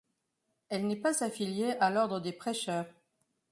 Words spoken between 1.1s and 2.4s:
affiliée à l'Ordre des